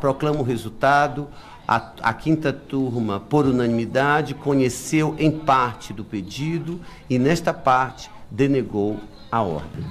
Proclamo 0.00 0.40
o 0.40 0.42
resultado. 0.42 1.28
A, 1.66 1.92
a, 2.02 2.14
quinta 2.14 2.52
turma, 2.52 3.20
por 3.20 3.46
unanimidade, 3.46 4.34
conheceu 4.34 5.14
em 5.18 5.30
parte 5.30 5.92
do 5.92 6.04
pedido 6.04 6.80
e, 7.08 7.18
nesta 7.18 7.54
parte, 7.54 8.10
denegou 8.30 9.00
a 9.30 9.40
ordem. 9.40 9.84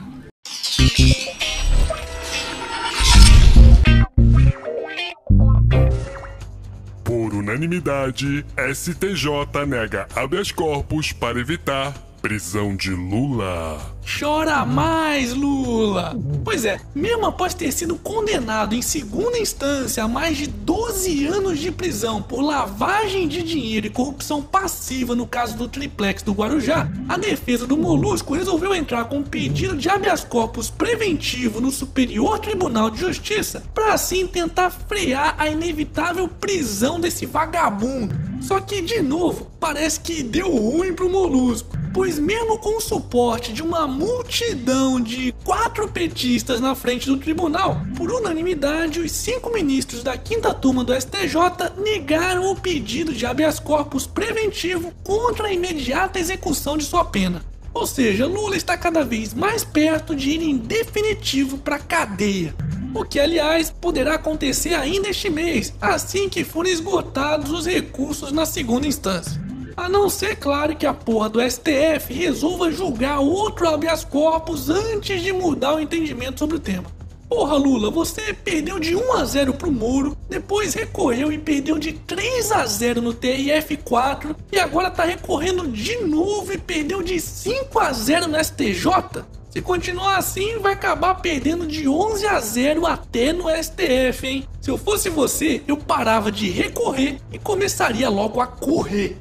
Por 7.03 7.33
unanimidade, 7.33 8.45
STJ 8.73 9.65
nega 9.67 10.07
habeas 10.15 10.51
corpus 10.51 11.11
para 11.11 11.39
evitar 11.39 11.93
prisão 12.23 12.73
de 12.73 12.91
Lula. 12.91 13.81
Chora 14.17 14.65
mais, 14.65 15.33
Lula! 15.33 16.17
Pois 16.41 16.63
é, 16.63 16.79
mesmo 16.95 17.25
após 17.25 17.53
ter 17.53 17.69
sido 17.73 17.97
condenado 17.97 18.73
em 18.73 18.81
segunda 18.81 19.37
instância 19.37 20.01
a 20.01 20.07
mais 20.07 20.37
de 20.37 20.47
12 20.47 21.25
anos 21.27 21.59
de 21.59 21.69
prisão 21.69 22.21
por 22.21 22.41
lavagem 22.41 23.27
de 23.27 23.43
dinheiro 23.43 23.87
e 23.87 23.89
corrupção 23.89 24.41
passiva 24.41 25.13
no 25.13 25.27
caso 25.27 25.57
do 25.57 25.67
triplex 25.67 26.23
do 26.23 26.31
Guarujá, 26.31 26.89
a 27.09 27.17
defesa 27.17 27.67
do 27.67 27.75
Molusco 27.75 28.33
resolveu 28.33 28.73
entrar 28.73 29.03
com 29.03 29.17
um 29.17 29.23
pedido 29.23 29.75
de 29.75 29.89
habeas 29.89 30.23
corpus 30.23 30.69
preventivo 30.69 31.59
no 31.59 31.71
Superior 31.71 32.39
Tribunal 32.39 32.89
de 32.89 33.01
Justiça 33.01 33.65
para 33.73 33.93
assim 33.93 34.25
tentar 34.27 34.69
frear 34.69 35.35
a 35.37 35.49
inevitável 35.49 36.29
prisão 36.29 37.01
desse 37.01 37.25
vagabundo. 37.25 38.15
Só 38.39 38.61
que, 38.61 38.81
de 38.81 39.01
novo, 39.01 39.51
parece 39.59 39.99
que 39.99 40.23
deu 40.23 40.49
ruim 40.55 40.93
pro 40.93 41.09
Molusco 41.09 41.82
pois 41.93 42.17
mesmo 42.17 42.57
com 42.57 42.77
o 42.77 42.81
suporte 42.81 43.53
de 43.53 43.61
uma 43.61 43.87
multidão 43.87 44.99
de 44.99 45.33
quatro 45.43 45.87
petistas 45.87 46.59
na 46.59 46.73
frente 46.73 47.05
do 47.05 47.17
tribunal, 47.17 47.81
por 47.95 48.11
unanimidade, 48.11 48.99
os 48.99 49.11
cinco 49.11 49.51
ministros 49.53 50.01
da 50.01 50.17
quinta 50.17 50.53
turma 50.53 50.83
do 50.83 50.99
STJ 50.99 51.35
negaram 51.77 52.51
o 52.51 52.55
pedido 52.55 53.13
de 53.13 53.25
habeas 53.25 53.59
corpus 53.59 54.07
preventivo 54.07 54.91
contra 55.03 55.47
a 55.47 55.53
imediata 55.53 56.19
execução 56.19 56.77
de 56.77 56.83
sua 56.83 57.05
pena. 57.05 57.43
Ou 57.73 57.85
seja, 57.85 58.25
Lula 58.25 58.55
está 58.55 58.77
cada 58.77 59.03
vez 59.03 59.33
mais 59.33 59.63
perto 59.63 60.15
de 60.15 60.31
ir 60.31 60.41
em 60.41 60.57
definitivo 60.57 61.57
para 61.57 61.79
cadeia. 61.79 62.55
O 62.93 63.03
que, 63.03 63.19
aliás, 63.19 63.71
poderá 63.71 64.15
acontecer 64.15 64.75
ainda 64.75 65.09
este 65.09 65.29
mês, 65.29 65.73
assim 65.81 66.29
que 66.29 66.43
forem 66.43 66.71
esgotados 66.71 67.51
os 67.51 67.65
recursos 67.65 68.31
na 68.31 68.45
segunda 68.45 68.85
instância. 68.85 69.42
A 69.75 69.89
não 69.89 70.07
ser, 70.07 70.35
claro, 70.35 70.75
que 70.75 70.85
a 70.85 70.93
porra 70.93 71.29
do 71.29 71.39
STF 71.41 72.13
resolva 72.13 72.71
julgar 72.71 73.19
outro 73.19 73.67
habeas 73.67 74.03
corpus 74.03 74.69
antes 74.69 75.21
de 75.21 75.33
mudar 75.33 75.75
o 75.75 75.79
entendimento 75.79 76.39
sobre 76.39 76.57
o 76.57 76.59
tema. 76.59 76.85
Porra, 77.27 77.55
Lula, 77.55 77.89
você 77.89 78.31
perdeu 78.31 78.77
de 78.77 78.95
1 78.95 79.13
a 79.13 79.25
0 79.25 79.53
pro 79.55 79.71
Moro, 79.71 80.15
depois 80.29 80.75
recorreu 80.75 81.31
e 81.31 81.39
perdeu 81.39 81.79
de 81.79 81.93
3 81.93 82.51
a 82.51 82.63
0 82.63 83.01
no 83.01 83.11
TRF4 83.11 84.35
e 84.51 84.59
agora 84.59 84.91
tá 84.91 85.03
recorrendo 85.03 85.67
de 85.67 85.97
novo 86.01 86.53
e 86.53 86.59
perdeu 86.59 87.01
de 87.01 87.19
5 87.19 87.79
a 87.79 87.91
0 87.91 88.27
no 88.27 88.43
STJ? 88.43 89.25
Se 89.49 89.61
continuar 89.61 90.17
assim, 90.17 90.59
vai 90.59 90.73
acabar 90.73 91.15
perdendo 91.15 91.65
de 91.65 91.87
11 91.87 92.27
a 92.27 92.39
0 92.39 92.85
até 92.85 93.33
no 93.33 93.45
STF, 93.49 94.27
hein? 94.27 94.47
Se 94.61 94.69
eu 94.69 94.77
fosse 94.77 95.09
você, 95.09 95.63
eu 95.67 95.77
parava 95.77 96.31
de 96.31 96.49
recorrer 96.49 97.17
e 97.31 97.39
começaria 97.39 98.09
logo 98.09 98.39
a 98.41 98.45
correr. 98.45 99.17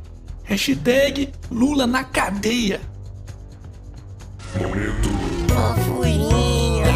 Hashtag 0.53 1.33
Lula 1.51 1.87
na 1.87 2.05
cadeia. 2.05 2.79
Momento. 4.61 5.09
Fofurinha. 5.49 6.93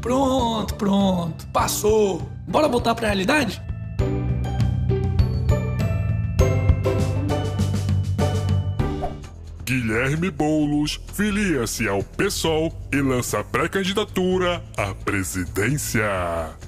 Pronto, 0.00 0.74
pronto. 0.74 1.46
Passou. 1.52 2.28
Bora 2.48 2.66
voltar 2.66 2.96
pra 2.96 3.06
realidade? 3.06 3.62
Guilherme 9.66 10.30
Boulos 10.30 11.00
filia-se 11.12 11.88
ao 11.88 12.00
PSOL 12.00 12.72
e 12.96 13.02
lança 13.02 13.44
pré-candidatura 13.44 14.62
à 14.76 14.94
presidência. 14.94 16.02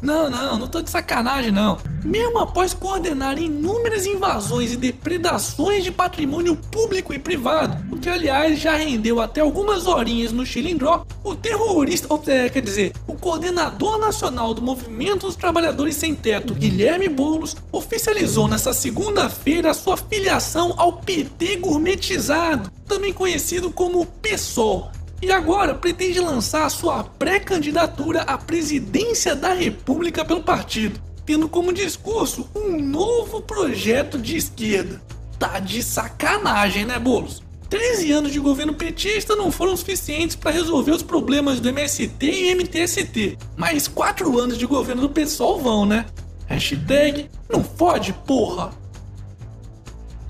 Não, 0.03 0.29
não, 0.29 0.59
não 0.59 0.69
tô 0.69 0.83
de 0.83 0.91
sacanagem 0.91 1.51
não. 1.51 1.79
Mesmo 2.05 2.39
após 2.39 2.75
coordenar 2.75 3.39
inúmeras 3.39 4.05
invasões 4.07 4.73
e 4.73 4.77
depredações 4.77 5.85
de 5.85 5.91
patrimônio 5.91 6.55
público 6.55 7.15
e 7.15 7.19
privado, 7.19 7.77
o 7.91 7.99
que 7.99 8.09
aliás 8.09 8.59
já 8.59 8.77
rendeu 8.77 9.21
até 9.21 9.41
algumas 9.41 9.87
horinhas 9.87 10.33
no 10.33 10.45
Chilindró, 10.45 11.07
o 11.25 11.35
terrorista, 11.35 12.07
ou, 12.11 12.23
é, 12.27 12.49
quer 12.49 12.63
dizer, 12.63 12.93
o 13.07 13.15
coordenador 13.15 13.99
nacional 13.99 14.53
do 14.53 14.61
Movimento 14.63 15.27
dos 15.27 15.37
Trabalhadores 15.37 15.97
Sem 15.97 16.15
Teto, 16.15 16.55
Guilherme 16.55 17.09
Boulos, 17.09 17.57
oficializou 17.73 18.47
nessa 18.49 18.73
segunda-feira 18.73 19.73
sua 19.73 19.97
filiação 19.97 20.75
ao 20.77 20.93
PT 20.93 21.57
gourmetizado, 21.57 22.71
também 22.87 23.13
conhecido 23.13 23.71
como 23.71 24.07
PSOL, 24.07 24.91
e 25.21 25.33
agora 25.33 25.75
pretende 25.75 26.21
lançar 26.21 26.69
sua 26.71 27.05
pré-candidatura 27.05 28.23
à 28.23 28.39
presidência 28.39 29.35
da 29.35 29.53
República 29.53 30.25
pelo 30.25 30.43
partido, 30.43 31.01
tendo 31.27 31.49
como 31.49 31.73
discurso 31.73 32.49
um 32.55 32.81
novo 32.81 33.41
projeto 33.43 34.19
de 34.19 34.37
esquerda. 34.37 35.01
Tá 35.39 35.59
de 35.59 35.83
sacanagem, 35.83 36.85
né, 36.85 36.99
Bolos? 36.99 37.43
13 37.69 38.13
anos 38.13 38.33
de 38.33 38.41
governo 38.41 38.73
petista 38.73 39.37
não 39.37 39.51
foram 39.51 39.77
suficientes 39.77 40.35
para 40.35 40.51
resolver 40.51 40.93
os 40.93 41.03
problemas 41.03 41.61
do 41.61 41.69
MST 41.69 42.27
e 42.27 42.55
MTST, 42.55 43.37
mas 43.57 43.87
4 43.87 44.39
anos 44.39 44.57
de 44.57 44.65
governo 44.65 45.03
do 45.03 45.11
PSOL 45.11 45.61
vão, 45.61 45.85
né? 45.85 46.07
Hashtag 46.47 47.29
não 47.49 47.63
fode, 47.63 48.15
porra! 48.27 48.71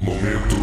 Momento. 0.00 0.56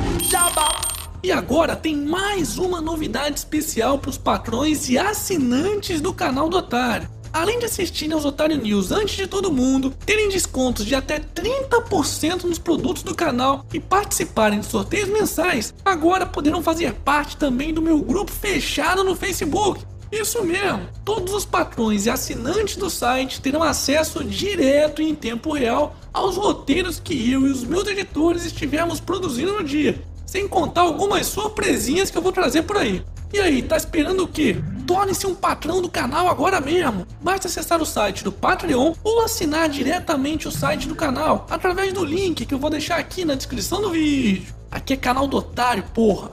E 1.25 1.31
agora 1.31 1.75
tem 1.75 1.95
mais 1.95 2.59
uma 2.59 2.79
novidade 2.79 3.39
especial 3.39 3.97
para 3.97 4.11
os 4.11 4.17
patrões 4.17 4.89
e 4.89 4.95
assinantes 4.99 5.99
do 5.99 6.13
canal 6.13 6.47
do 6.47 6.57
Otário. 6.57 7.09
Além 7.33 7.57
de 7.57 7.65
assistirem 7.65 8.13
aos 8.13 8.25
Otário 8.25 8.61
News 8.61 8.91
antes 8.91 9.15
de 9.15 9.25
todo 9.25 9.51
mundo, 9.51 9.91
terem 10.05 10.29
descontos 10.29 10.85
de 10.85 10.93
até 10.93 11.19
30% 11.19 12.43
nos 12.43 12.59
produtos 12.59 13.01
do 13.01 13.15
canal 13.15 13.65
e 13.73 13.79
participarem 13.79 14.59
de 14.59 14.67
sorteios 14.67 15.09
mensais, 15.09 15.73
agora 15.83 16.27
poderão 16.27 16.61
fazer 16.61 16.93
parte 16.93 17.37
também 17.37 17.73
do 17.73 17.81
meu 17.81 17.97
grupo 18.01 18.31
fechado 18.31 19.03
no 19.03 19.15
Facebook. 19.15 19.83
Isso 20.11 20.43
mesmo, 20.43 20.87
todos 21.03 21.33
os 21.33 21.43
patrões 21.43 22.05
e 22.05 22.11
assinantes 22.11 22.75
do 22.75 22.87
site 22.87 23.41
terão 23.41 23.63
acesso 23.63 24.23
direto 24.23 25.01
e 25.01 25.09
em 25.09 25.15
tempo 25.15 25.53
real 25.53 25.95
aos 26.13 26.37
roteiros 26.37 26.99
que 26.99 27.31
eu 27.31 27.47
e 27.47 27.49
os 27.49 27.63
meus 27.63 27.87
editores 27.87 28.45
estivermos 28.45 28.99
produzindo 28.99 29.53
no 29.53 29.63
dia 29.63 29.99
sem 30.25 30.47
contar 30.47 30.81
algumas 30.81 31.27
surpresinhas 31.27 32.09
que 32.09 32.17
eu 32.17 32.21
vou 32.21 32.31
trazer 32.31 32.63
por 32.63 32.77
aí. 32.77 33.03
E 33.33 33.39
aí, 33.39 33.61
tá 33.61 33.75
esperando 33.75 34.23
o 34.23 34.27
quê? 34.27 34.57
Torne-se 34.87 35.27
um 35.27 35.35
patrão 35.35 35.81
do 35.81 35.89
canal 35.89 36.29
agora 36.29 36.61
mesmo. 36.61 37.05
Basta 37.21 37.47
acessar 37.47 37.81
o 37.81 37.85
site 37.85 38.23
do 38.23 38.31
Patreon 38.31 38.93
ou 39.03 39.23
assinar 39.23 39.67
diretamente 39.67 40.47
o 40.47 40.51
site 40.51 40.87
do 40.87 40.95
canal 40.95 41.45
através 41.49 41.91
do 41.91 42.05
link 42.05 42.45
que 42.45 42.53
eu 42.53 42.59
vou 42.59 42.69
deixar 42.69 42.97
aqui 42.97 43.25
na 43.25 43.35
descrição 43.35 43.81
do 43.81 43.91
vídeo. 43.91 44.53
Aqui 44.71 44.93
é 44.93 44.97
canal 44.97 45.27
do 45.27 45.37
Otário, 45.37 45.83
porra. 45.93 46.31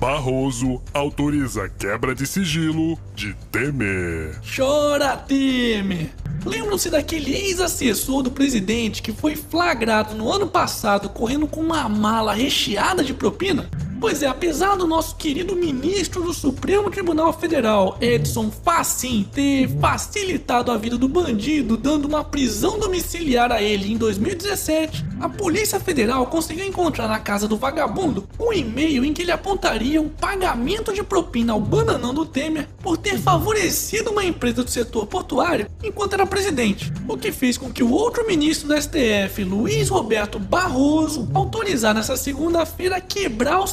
Barroso 0.00 0.80
autoriza 0.92 1.68
quebra 1.68 2.14
de 2.14 2.26
sigilo 2.26 2.98
de 3.14 3.34
Temer. 3.50 4.38
Chora, 4.54 5.16
Temer! 5.16 6.12
Lembram-se 6.44 6.90
daquele 6.90 7.34
ex-assessor 7.34 8.22
do 8.22 8.30
presidente 8.30 9.02
que 9.02 9.12
foi 9.12 9.36
flagrado 9.36 10.14
no 10.14 10.30
ano 10.32 10.46
passado 10.46 11.08
correndo 11.08 11.46
com 11.46 11.60
uma 11.60 11.88
mala 11.88 12.32
recheada 12.32 13.02
de 13.02 13.12
propina? 13.12 13.68
Pois 14.00 14.22
é, 14.22 14.28
apesar 14.28 14.76
do 14.76 14.86
nosso 14.86 15.16
querido 15.16 15.56
ministro 15.56 16.22
do 16.22 16.32
Supremo 16.32 16.88
Tribunal 16.88 17.32
Federal, 17.32 17.98
Edson 18.00 18.48
Fachin, 18.48 19.24
ter 19.24 19.68
facilitado 19.80 20.70
a 20.70 20.76
vida 20.76 20.96
do 20.96 21.08
bandido 21.08 21.76
dando 21.76 22.04
uma 22.04 22.22
prisão 22.22 22.78
domiciliar 22.78 23.50
a 23.50 23.60
ele 23.60 23.92
em 23.92 23.96
2017, 23.96 25.04
a 25.20 25.28
Polícia 25.28 25.80
Federal 25.80 26.26
conseguiu 26.26 26.64
encontrar 26.64 27.08
na 27.08 27.18
casa 27.18 27.48
do 27.48 27.56
vagabundo 27.56 28.28
um 28.38 28.52
e-mail 28.52 29.04
em 29.04 29.12
que 29.12 29.22
ele 29.22 29.32
apontaria 29.32 30.00
um 30.00 30.08
pagamento 30.08 30.92
de 30.92 31.02
propina 31.02 31.52
ao 31.52 31.60
bananão 31.60 32.14
do 32.14 32.24
Temer 32.24 32.68
por 32.80 32.96
ter 32.96 33.18
favorecido 33.18 34.12
uma 34.12 34.24
empresa 34.24 34.62
do 34.62 34.70
setor 34.70 35.06
portuário 35.06 35.68
enquanto 35.82 36.12
era 36.12 36.24
presidente, 36.24 36.92
o 37.08 37.16
que 37.16 37.32
fez 37.32 37.58
com 37.58 37.72
que 37.72 37.82
o 37.82 37.90
outro 37.90 38.24
ministro 38.26 38.68
do 38.68 38.80
STF, 38.80 39.42
Luiz 39.42 39.88
Roberto 39.88 40.38
Barroso, 40.38 41.28
autorizasse 41.34 41.94
nessa 41.94 42.16
segunda-feira 42.16 43.00
quebrar 43.00 43.58
o 43.58 43.66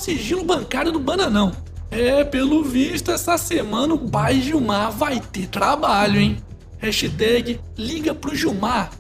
bancário 0.44 0.92
do 0.92 1.00
bananão. 1.00 1.52
É, 1.92 2.24
pelo 2.24 2.64
visto, 2.64 3.12
essa 3.12 3.38
semana 3.38 3.94
o 3.94 4.10
pai 4.10 4.42
Gilmar 4.42 4.92
vai 4.92 5.20
ter 5.20 5.48
trabalho, 5.48 6.20
hein? 6.20 6.38
Hashtag 6.78 7.60
liga 7.78 8.14
pro 8.14 8.36
Gilmar. 8.36 8.92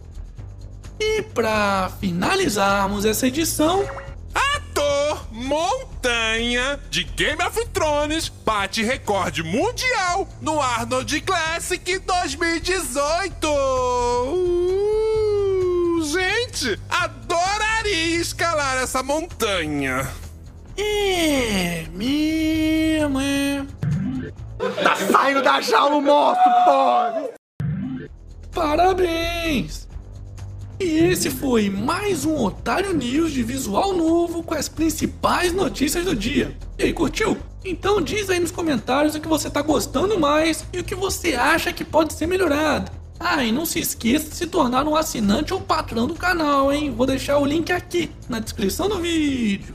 E 0.99 1.21
para 1.21 1.91
finalizarmos 1.99 3.03
essa 3.03 3.27
edição, 3.27 3.85
Ator 4.33 5.27
Montanha 5.31 6.79
de 6.89 7.03
Game 7.03 7.41
of 7.43 7.67
Thrones 7.73 8.29
bate 8.29 8.81
recorde 8.81 9.43
mundial 9.43 10.27
no 10.41 10.61
Arnold 10.61 11.21
Classic 11.21 11.99
2018. 11.99 13.47
Uh, 14.27 16.01
gente, 16.03 16.79
adoraria 16.89 18.21
escalar 18.21 18.77
essa 18.77 19.03
montanha. 19.03 20.09
É 20.77 21.85
mesmo, 21.93 23.19
é. 23.19 23.65
Tá 24.83 24.95
saindo 24.95 25.41
da 25.41 25.61
jaula 25.61 25.95
o 25.95 26.01
monstro, 26.01 26.51
pô! 26.65 27.35
Parabéns! 28.53 29.87
E 30.79 30.83
esse 30.83 31.29
foi 31.29 31.69
mais 31.69 32.25
um 32.25 32.37
Otário 32.37 32.93
News 32.93 33.31
de 33.31 33.41
visual 33.41 33.93
novo 33.93 34.43
com 34.43 34.53
as 34.53 34.67
principais 34.67 35.53
notícias 35.53 36.03
do 36.03 36.13
dia. 36.13 36.55
E 36.77 36.83
aí, 36.83 36.93
curtiu? 36.93 37.37
Então 37.63 38.01
diz 38.01 38.29
aí 38.29 38.39
nos 38.39 38.51
comentários 38.51 39.15
o 39.15 39.19
que 39.19 39.27
você 39.27 39.49
tá 39.49 39.61
gostando 39.61 40.19
mais 40.19 40.65
e 40.73 40.79
o 40.79 40.83
que 40.83 40.93
você 40.93 41.33
acha 41.33 41.71
que 41.71 41.85
pode 41.85 42.13
ser 42.13 42.27
melhorado. 42.27 42.91
Ah, 43.19 43.43
e 43.43 43.51
não 43.51 43.65
se 43.65 43.79
esqueça 43.79 44.29
de 44.29 44.35
se 44.35 44.47
tornar 44.47 44.85
um 44.85 44.95
assinante 44.95 45.53
ou 45.53 45.61
patrão 45.61 46.05
do 46.05 46.15
canal, 46.15 46.71
hein? 46.71 46.91
Vou 46.91 47.07
deixar 47.07 47.37
o 47.37 47.45
link 47.45 47.71
aqui 47.71 48.11
na 48.27 48.39
descrição 48.39 48.89
do 48.89 48.99
vídeo. 48.99 49.74